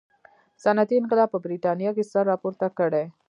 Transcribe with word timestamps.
صنعتي 0.63 0.95
انقلاب 0.99 1.29
په 1.31 1.39
برېټانیا 1.45 1.91
کې 1.95 2.09
سر 2.11 2.23
راپورته 2.31 2.67
کړي. 2.77 3.03